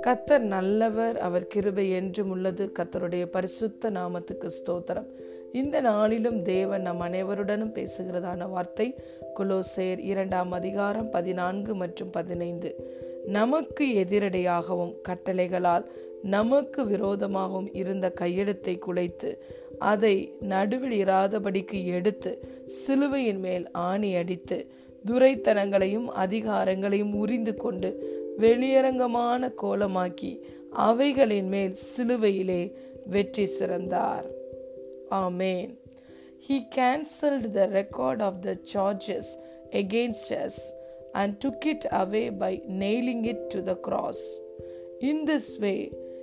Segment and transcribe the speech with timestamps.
[0.00, 2.72] கத்தர் நல்லவர் அவர் கிருபை என்றும் உள்ளது.
[2.78, 5.06] கத்தருடைய பரிசுத்த நாமத்துக்கு ஸ்தோத்திரம்.
[5.52, 8.94] இந்த நாளிலும் தேவன் நம் அனைவருடனும் பேசுகிறதான வார்த்தை
[9.38, 12.76] குலோசேர் இரண்டாம் அதிகாரம் பதினான்கு மற்றும் பதினைந்து.
[13.26, 15.84] நமக்கு எதிரடையாகவும் கட்டளைகளால்
[16.22, 19.38] நமக்கு விரோதமாகவும் இருந்த கையெழுத்தை குலைத்து
[19.78, 24.66] அதை நடுவில் இராதபடிக்கு எடுத்து சிலுவையின் மேல் ஆணி அடித்து
[25.08, 27.90] துரைத்தனங்களையும் அதிகாரங்களையும் உறிந்து கொண்டு
[28.38, 30.32] வெளியரங்கமான கோலமாக்கி
[30.88, 32.62] அவைகளின் மேல் சிலுவையிலே
[33.06, 34.26] வெற்றி சிறந்தார்
[35.22, 35.70] ஆமேன்
[36.42, 39.26] He cancelled the record of the charges
[39.72, 40.54] against us
[41.14, 44.20] and took it away by nailing it to the cross.
[45.00, 45.80] In this way,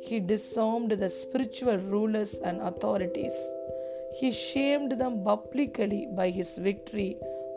[0.00, 3.36] he disarmed the spiritual rulers and authorities.
[4.18, 7.10] He shamed them publicly by his victory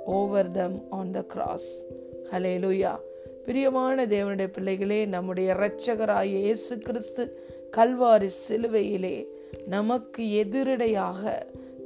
[0.05, 1.85] over them on the cross
[2.59, 2.99] hallelujah
[3.45, 7.40] பிரியமான தேவனுடைய பிள்ளைகளே நம்முடைய இரட்சகராய இயேசு கிறிஸ்து
[7.77, 9.26] கல்வாரி சிலுவையிலே
[9.68, 11.41] நமக்கு எதிரடையாக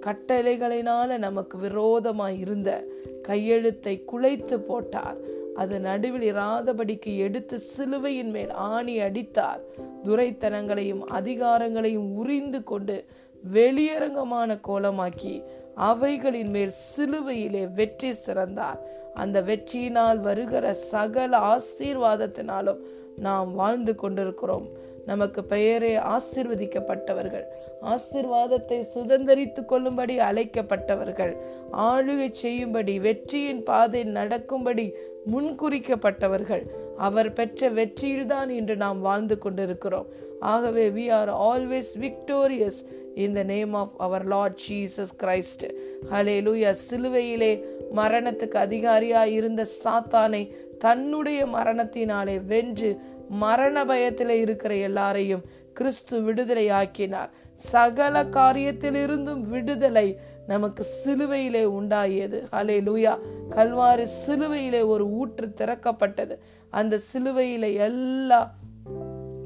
[0.05, 2.87] கட்டளைகளினால நமக்கு விரோதமாய் இருந்த
[3.23, 5.17] கையெழுத்தை குலைத்து போட்டார்.
[5.55, 9.61] அது நடுவில் இராதபடிக்கு எடுத்து சிலுவையின் மேல் ஆணி அடித்தார்.
[10.03, 13.05] துரைத்தனங்களையும் அதிகாரங்களையும் உறிந்து கொண்டு
[13.53, 15.43] வெளியரங்கமான கோலமாக்கி
[15.77, 18.79] அவைகளின் மேல் சிலுவையிலே வெற்றி சிறந்தார்.
[19.13, 22.79] அந்த வெற்றியினால் வருகிற சகல ஆசீர்வாதத்தினாலும்
[23.15, 24.67] நாம் வாழ்ந்து கொண்டிருக்கிறோம்.
[25.05, 27.45] நமக்கு பெயரே ஆசிர்வதிக்கப்பட்டவர்கள்.
[27.81, 31.37] ஆசிர்வாதத்தை சுதந்திரித்து கொள்ளும்படி அழைக்கப்பட்டவர்கள்.
[31.71, 34.93] ஆளுகை செய்யும்படி வெற்றியின் பாதை நடக்கும்படி
[35.31, 36.65] முன்குறிக்கப்பட்டவர்கள்.
[36.97, 40.07] அவர் பெற்ற வெற்றியில்தான் இன்று நாம் வாழ்ந்து கொண்டிருக்கிறோம்.
[40.39, 42.79] ஆகவே we are always victorious
[43.15, 45.65] in the name of our lord Jesus Christ
[46.47, 47.61] hallelujah சிலுவையிலே
[47.95, 55.41] மரணத்துக்கு அதிகாரியாய் இருந்த சாத்தானை தன்னுடைய மரணத்தினாலே வென்று மரண பயத்தில் இருக்கிற எல்லாரையும்
[55.73, 57.29] கிறிஸ்து விடுதலை ஆக்கினார்.
[57.53, 60.17] சகல காரியத்திலிருந்தும் விடுதலை
[60.47, 66.39] நமக்கு சிலுவையிலே உண்டாகியது அலே லூயா கல்வாரி சிலுவையிலே ஒரு ஊற்று திறக்கப்பட்டது.
[66.69, 68.55] அந்த சிலுவையில் எல்லா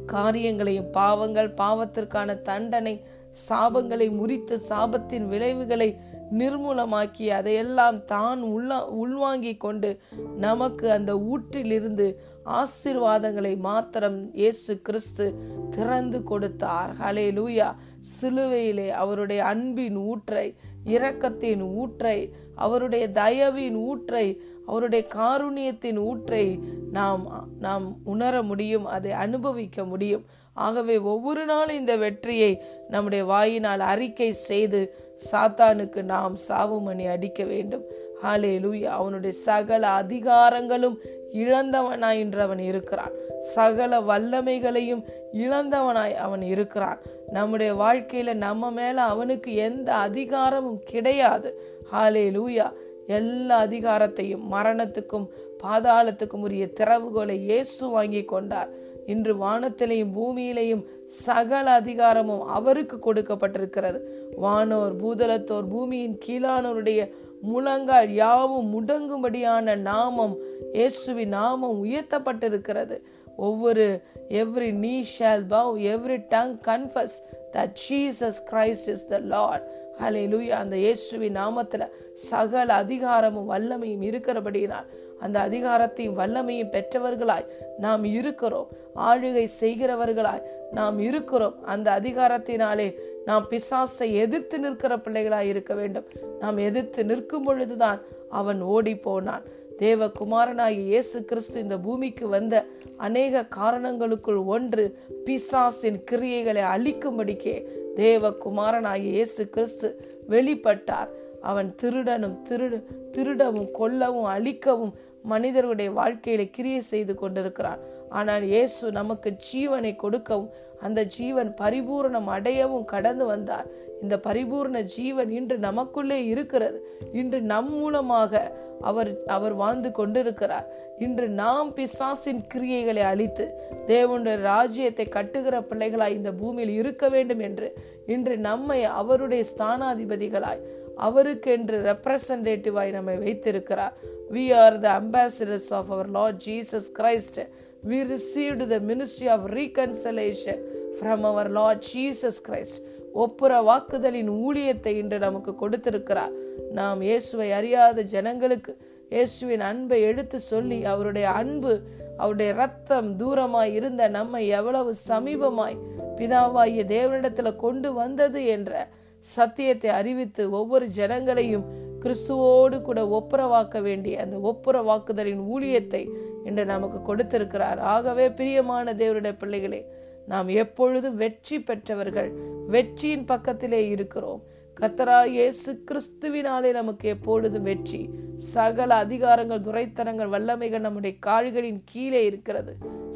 [0.06, 3.02] காரியங்களையும் பாவங்கள் பாவத்திற்கான தண்டனை
[3.50, 6.00] சாபங்களை முறித்து சாபத்தின் விளைவுகளை
[6.38, 10.00] நிர்மூலமாக்கி அதையெல்லாம் தான் உள்ள உள்வாங்கி கொண்டு
[10.38, 15.40] நமக்கு அந்த ஊற்றிலிருந்து ஆசிர்வாதங்களை மாத்திரம் இயேசு கிறிஸ்து
[15.70, 16.94] திறந்து கொடுத்தார்.
[16.94, 17.76] ஹலே லூயா
[18.22, 20.56] சிலுவையிலே அவருடைய அன்பின் ஊற்றை
[20.86, 26.60] இரக்கத்தின் ஊற்றை அவருடைய தயவின் ஊற்றை அவருடைய காருண்யத்தின் ஊற்றை
[26.92, 30.26] நாம் நாம் உணர முடியும் அதை அனுபவிக்க முடியும்.
[30.54, 34.96] ஆகவே ஒவ்வொரு நாளும் இந்த வெற்றியை நம்முடைய வாயினால் அறிக்கை செய்து
[35.32, 37.84] சாத்தானுக்கு நாம் சாவுமணி அடிக்க வேண்டும்.
[38.24, 40.98] ஹாலே லூயா அவனுடைய சகல அதிகாரங்களும்
[41.34, 43.12] இழந்தவனாய் என்று அவன் இருக்கிறான்.
[43.40, 47.00] சகல வல்லமைகளையும் இழந்தவனாய் அவன் இருக்கிறான்.
[47.32, 51.62] நம்முடைய வாழ்க்கையில நம்ம மேல அவனுக்கு எந்த அதிகாரமும் கிடையாது.
[51.94, 52.72] ஹாலே லூயா
[53.08, 55.28] எல்லா அதிகாரத்தையும் மரணத்துக்கும்
[55.64, 58.70] பாதாளத்துக்கும் உரிய திறவுகோலை இயேசு வாங்கி கொண்டார்.
[59.08, 64.00] இன்று வானத்திலையும் பூமியிலையும் சகல அதிகாரமும் அவருக்கு கொடுக்கப்பட்டிருக்கிறது.
[64.38, 70.36] வானோர் பூதலத்தோர் பூமியின் கீழானோருடைய முழங்கால் யாவும் முடங்கும்படியான நாமம்
[70.74, 73.02] இயேசுவின் நாமம் உயர்த்தப்பட்டிருக்கிறது.
[73.38, 77.16] ஒவ்வொரு every knee shall bow every tongue confess
[77.54, 79.66] that Jesus Christ is the lord
[80.28, 84.88] hallelujah அந்த இயேசுவின் நாமத்தில் சகல அதிகாரமும் வல்லமையும் இருக்கிறபடியினால்
[85.22, 88.68] அந்த அதிகாரத்தையும் வல்லமையும் பெற்றவர்களாய் நாம் இருக்கிறோம்.
[89.10, 91.56] ஆளுகை செய்கிறவர்களாய் நாம் இருக்கிறோம்.
[91.74, 92.88] அந்த அதிகாரத்தினாலே
[93.26, 96.08] நாம் பிசாசை எதிர்த்து நிற்கிற பிள்ளைகளாய் இருக்க வேண்டும்.
[96.40, 98.00] நாம் எதிர்த்து நிற்கும் பொழுதுதான்
[98.30, 99.46] அவன் ஓடி போனான்.
[99.82, 102.56] தேவ குமாரனாகி இயேசு கிறிஸ்து இந்த பூமிக்கு வந்த
[102.98, 104.84] அநேக காரணங்களுக்குள் ஒன்று
[105.26, 107.56] பிசாசின் கிரியைகளை அழிக்கும்படிக்கே
[107.96, 109.90] தேவ குமாரனாகி இயேசு கிறிஸ்து
[110.30, 111.10] வெளிப்பட்டார்.
[111.42, 112.78] அவன் திருடனும் திருடு
[113.12, 114.94] திருடவும் கொல்லவும் அழிக்கவும்
[115.24, 120.52] மனிதர்களுடைய வாழ்க்கையில கிரியை செய்து கொண்டிருக்கிறான் ஆனால் இயேசு நமக்கு ஜீவனை கொடுக்கவும்
[120.82, 123.68] அந்த ஜீவன் பரிபூர்ணம் அடையவும் கடந்து வந்தார்.
[124.02, 126.80] இந்த பரிபூர்ண ஜீவன் இன்று நமக்குள்ளே இருக்கிறது.
[127.12, 128.52] இன்று நம் மூலமாக
[128.82, 130.68] அவர் அவர் வாழ்ந்து கொண்டிருக்கிறார்.
[131.00, 133.46] இன்று நாம் பிசாசின் கிரியைகளை அழித்து
[133.88, 137.76] தேவனுடைய ராஜ்யத்தை கட்டுகிற பிள்ளைகளாய் இந்த பூமியில் இருக்க வேண்டும் என்று
[138.06, 140.64] இன்று நம்மை அவருடைய ஸ்தானாதிபதிகளாய்
[140.98, 143.94] அவருக்கென்று ரெப்ரசன்டேட்டிவாய் நம்மை வைத்திருக்கிறார்.
[144.32, 147.40] We are the ambassadors of our lord Jesus Christ
[147.88, 150.62] we received the ministry of reconciliation
[150.98, 152.80] from our lord Jesus Christ
[153.14, 156.32] ஒப்புற வாக்குதலின் ஊழியத்தை இன்று நமக்கு கொடுத்திருக்கிறார்.
[156.72, 158.78] நாம் இயேசுவை அறியாத ஜனங்களுக்கு
[159.10, 161.82] இயேசுவின் அன்பை எடுத்து சொல்லி அவருடைய அன்பு
[162.18, 165.78] அவருடைய ரத்தம் தூரமாய் இருந்த நம்மை எவ்வளவு சமீபமாய்
[166.18, 168.88] பிதாவாகிய தேவனிடத்துல கொண்டு வந்தது என்ற
[169.22, 171.66] சத்தியத்தை அறிவித்து ஒவ்வொரு ஜனங்களையும்
[172.04, 176.04] கிறிஸ்துவோடு கூட ஒப்புரவாக்க வேண்டிய அந்த ஒப்புரவாக்குதலின் ஊழியத்தை
[176.46, 177.80] இன்று நமக்கு கொடுத்திருக்கிறார்.
[177.80, 179.82] ஆகவே பிரியமான தேவருடைய பிள்ளைகளே
[180.28, 182.32] நாம் எப்பொழுதும் வெற்றி பெற்றவர்கள்
[182.68, 184.42] வெற்றியின் பக்கத்திலே இருக்கிறோம்.
[184.78, 188.02] கத்தரா இயேசு கிறிஸ்துவினாலே நமக்கு எப்பொழுதும் வெற்றி.
[188.36, 192.74] சகல அதிகாரங்கள் துரைத்தனங்கள் வல்லமைகள் நம்முடைய கால்களின் கீழே இருக்கிறது.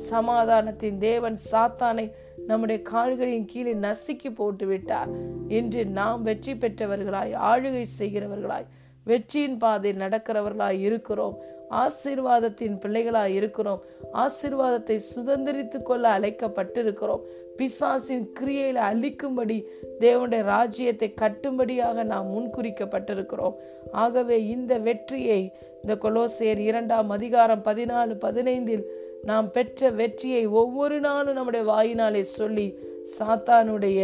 [0.10, 2.06] சமாதானத்தின் தேவன் சாத்தானை
[2.48, 5.10] நம்முடைய கால்களின் கீழே நசுக்கி போட்டு விட்டார்
[5.48, 8.68] இன்று நாம் வெற்றி பெற்றவர்களாய் ஆளுகை செய்கிறவர்களாய்
[9.04, 11.36] வெற்றியின் பாதையில் நடக்கிறவர்களாய் இருக்கிறோம்.
[11.72, 13.82] ஆசீர்வாதத்தின் பிள்ளைகளாய் இருக்கிறோம்.
[14.14, 17.24] ஆசீர்வாதத்தை சுதந்திரித்துக் கொள்ள அழைக்கப்பட்டிருக்கிறோம்.
[17.56, 19.58] பிசாசின் கிரியையில அழிக்கும்படி
[20.00, 23.56] தேவனுடைய ராஜ்யத்தை கட்டும்படியாக நாம் முன்குறிக்கப்பட்டிருக்கிறோம்.
[23.92, 28.86] ஆகவே இந்த வெற்றியை இந்த கொலோசேர் இரண்டாம் அதிகாரம் பதினாலு பதினைந்தில்
[29.30, 32.68] நாம் பெற்ற வெற்றியை ஒவ்வொரு நாளும் நம்முடைய வாயினாலே சொல்லி
[33.16, 34.00] சாத்தானுடைய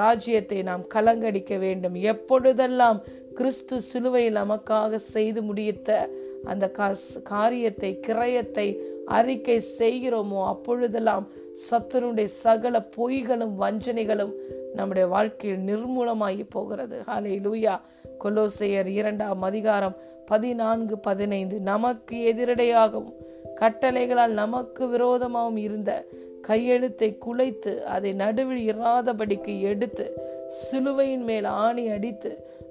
[0.00, 1.96] ராஜ்யத்தை நாம் கலங்கடிக்க வேண்டும்.
[2.12, 2.98] எப்பொழுதெல்லாம்
[3.38, 5.88] கிறிஸ்து சிலுவையில் நமக்காக செய்து முடித்த
[6.52, 6.64] அந்த
[7.30, 8.66] காரியத்தை கிரயத்தை
[9.16, 11.24] அறிக்கை செய்கிறோமோ அப்பொழுதெல்லாம்
[11.66, 14.32] சத்துருடைய சகல பொய்களும் வஞ்சனைகளும்
[14.78, 16.96] நம்முடைய வாழ்க்கையில் நிர்மூலமாகி போகிறது.
[17.10, 17.74] ஹலை லூயா
[18.24, 19.96] கொலோசையர் இரண்டாம் அதிகாரம்
[20.30, 21.56] பதினான்கு பதினைந்து.
[21.70, 23.12] நமக்கு எதிரடையாகவும்
[23.60, 25.92] கட்டளைகளால் நமக்கு விரோதமாகவும் இருந்த
[26.42, 30.06] கையெழுத்தை குலைத்து அதை நடுவில் இராதபடிக்கு எடுத்து
[30.48, 32.30] சிலுவையின் மேல் ஆணி அடித்து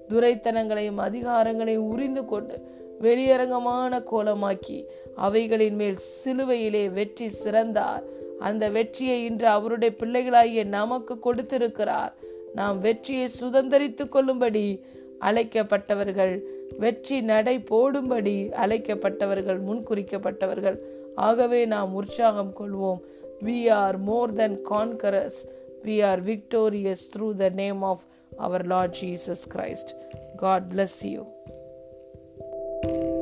[0.10, 2.56] துரைத்தனங்களையும் அதிகாரங்களையும் உறிந்து கொண்டு
[3.02, 4.78] வெளியரங்கமான கோலமாக்கி
[5.16, 8.04] அவைகளின் மேல் சிலுவையிலே வெற்றி சிறந்தார்.
[8.40, 12.14] அந்த வெற்றியை இன்று அவருடைய பிள்ளைகளாகிய நமக்கு கொடுத்திருக்கிறார்.
[12.54, 14.66] நாம் வெற்றியை சுதந்திரித்துக் கொள்ளும்படி
[15.22, 16.36] அழைக்கப்பட்டவர்கள்
[16.78, 20.78] வெற்றி நடை போடும்படி அழைக்கப்பட்டவர்கள் முன்குறிக்கப்பட்டவர்கள்.
[21.16, 23.02] ஆகவே நாம் உற்சாகம் கொள்வோம்.
[23.44, 25.40] We are more than conquerors
[25.84, 28.06] we are victorious through the name of
[28.38, 29.94] our lord Jesus Christ
[30.36, 31.26] God bless you
[32.86, 33.15] thank you.